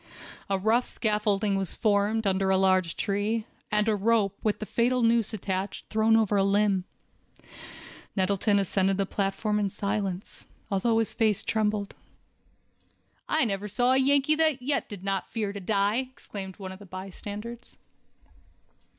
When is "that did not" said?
14.89-15.27